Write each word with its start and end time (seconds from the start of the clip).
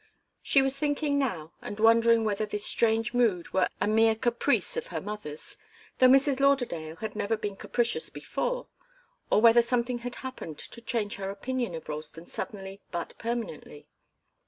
She 0.41 0.63
was 0.63 0.75
thinking 0.79 1.19
now 1.19 1.51
and 1.61 1.79
wondering 1.79 2.25
whether 2.25 2.43
this 2.47 2.65
strange 2.65 3.13
mood 3.13 3.53
were 3.53 3.69
a 3.79 3.87
mere 3.87 4.15
caprice 4.15 4.75
of 4.75 4.87
her 4.87 4.99
mother's, 4.99 5.57
though 5.99 6.07
Mrs. 6.07 6.39
Lauderdale 6.39 6.95
had 6.95 7.15
never 7.15 7.37
been 7.37 7.55
capricious 7.55 8.09
before, 8.09 8.65
or 9.29 9.41
whether 9.41 9.61
something 9.61 9.99
had 9.99 10.15
happened 10.25 10.57
to 10.57 10.81
change 10.81 11.17
her 11.17 11.29
opinion 11.29 11.75
of 11.75 11.87
Ralston 11.87 12.25
suddenly 12.25 12.81
but 12.89 13.15
permanently. 13.19 13.85